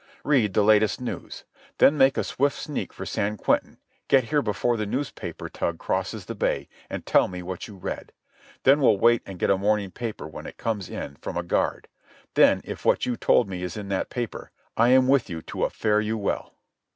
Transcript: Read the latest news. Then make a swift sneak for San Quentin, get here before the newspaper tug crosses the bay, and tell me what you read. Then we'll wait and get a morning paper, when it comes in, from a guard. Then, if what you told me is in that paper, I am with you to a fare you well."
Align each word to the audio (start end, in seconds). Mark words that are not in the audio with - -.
Read 0.23 0.55
the 0.55 0.63
latest 0.63 0.99
news. 0.99 1.43
Then 1.77 1.95
make 1.95 2.17
a 2.17 2.23
swift 2.23 2.57
sneak 2.57 2.91
for 2.91 3.05
San 3.05 3.37
Quentin, 3.37 3.77
get 4.07 4.23
here 4.23 4.41
before 4.41 4.75
the 4.75 4.87
newspaper 4.87 5.47
tug 5.47 5.77
crosses 5.77 6.25
the 6.25 6.33
bay, 6.33 6.67
and 6.89 7.05
tell 7.05 7.27
me 7.27 7.43
what 7.43 7.67
you 7.67 7.75
read. 7.75 8.11
Then 8.63 8.81
we'll 8.81 8.97
wait 8.97 9.21
and 9.27 9.37
get 9.37 9.51
a 9.51 9.59
morning 9.59 9.91
paper, 9.91 10.27
when 10.27 10.47
it 10.47 10.57
comes 10.57 10.89
in, 10.89 11.17
from 11.17 11.37
a 11.37 11.43
guard. 11.43 11.87
Then, 12.33 12.61
if 12.63 12.83
what 12.83 13.05
you 13.05 13.15
told 13.15 13.47
me 13.47 13.61
is 13.61 13.77
in 13.77 13.89
that 13.89 14.09
paper, 14.09 14.49
I 14.75 14.89
am 14.89 15.07
with 15.07 15.29
you 15.29 15.43
to 15.43 15.65
a 15.65 15.69
fare 15.69 16.01
you 16.01 16.17
well." 16.17 16.55